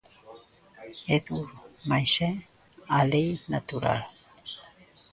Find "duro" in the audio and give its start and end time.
1.27-1.55